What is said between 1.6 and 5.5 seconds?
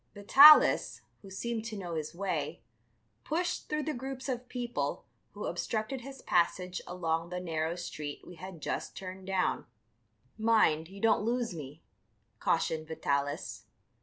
to know his way, pushed through the groups of people who